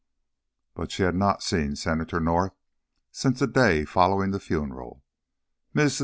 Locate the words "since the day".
3.11-3.85